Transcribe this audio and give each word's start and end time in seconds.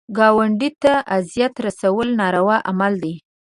ګاونډي 0.17 0.69
ته 0.81 0.93
اذیت 1.17 1.53
رسول 1.65 2.07
ناروا 2.19 2.57
عمل 2.69 2.93
دی 3.03 3.13